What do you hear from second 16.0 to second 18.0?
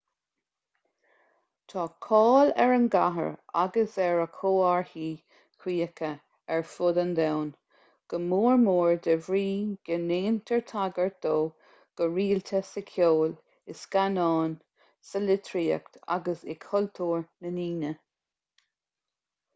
agus i cultúr na ndaoine